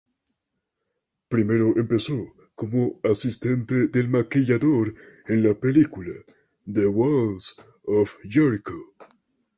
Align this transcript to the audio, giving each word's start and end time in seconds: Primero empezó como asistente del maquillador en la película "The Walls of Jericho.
Primero 1.27 1.77
empezó 1.77 2.33
como 2.55 2.99
asistente 3.03 3.85
del 3.89 4.09
maquillador 4.09 4.95
en 5.27 5.43
la 5.47 5.53
película 5.53 6.13
"The 6.65 6.87
Walls 6.87 7.63
of 7.83 8.15
Jericho. 8.27 8.73